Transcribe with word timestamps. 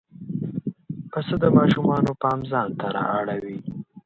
پسه 1.11 1.35
د 1.43 1.45
ماشومانو 1.57 2.11
پام 2.21 2.39
ځان 2.51 2.69
ته 2.79 2.87
را 2.95 3.03
اړوي. 3.19 3.57